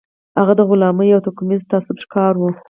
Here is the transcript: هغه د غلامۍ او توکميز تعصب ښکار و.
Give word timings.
هغه 0.39 0.53
د 0.57 0.61
غلامۍ 0.69 1.09
او 1.15 1.23
توکميز 1.25 1.61
تعصب 1.71 1.95
ښکار 2.03 2.33
و. 2.37 2.41